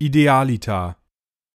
Idealita. 0.00 0.97